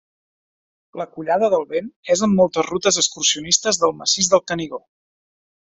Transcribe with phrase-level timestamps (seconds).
[1.01, 4.85] La Collada del Vent és en moltes de les rutes excursionistes del Massís del Canigó.